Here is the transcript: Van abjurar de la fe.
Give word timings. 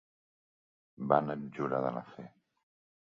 Van 1.13 1.29
abjurar 1.35 1.83
de 1.87 1.93
la 1.99 2.03
fe. 2.17 2.27